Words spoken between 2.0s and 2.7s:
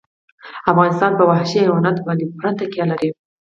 باندې پوره